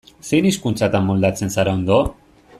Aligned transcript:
Zein 0.29 0.47
hizkuntzatan 0.51 1.05
moldatzen 1.11 1.55
zara 1.59 1.77
ondo? 1.81 2.01